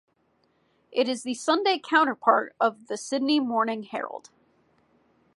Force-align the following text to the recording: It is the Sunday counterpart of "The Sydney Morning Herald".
It 0.91 1.07
is 1.07 1.21
the 1.21 1.35
Sunday 1.35 1.77
counterpart 1.77 2.55
of 2.59 2.87
"The 2.87 2.97
Sydney 2.97 3.39
Morning 3.39 3.83
Herald". 3.83 4.31